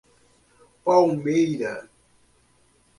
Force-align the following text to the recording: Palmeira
Palmeira 0.83 1.73